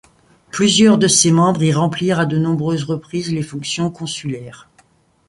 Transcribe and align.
Plusieurs 0.49 0.97
de 0.97 1.07
ses 1.07 1.31
membres 1.31 1.61
y 1.61 1.71
remplirent 1.71 2.17
à 2.19 2.25
de 2.25 2.39
nombreuses 2.39 2.85
reprises 2.85 3.31
les 3.31 3.43
fonctions 3.43 3.91
consulaires. 3.91 4.67